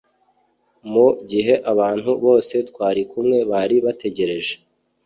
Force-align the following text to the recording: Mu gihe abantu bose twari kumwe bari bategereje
Mu 0.91 1.07
gihe 1.29 1.53
abantu 1.71 2.11
bose 2.25 2.55
twari 2.69 3.01
kumwe 3.11 3.37
bari 3.51 3.75
bategereje 3.85 4.53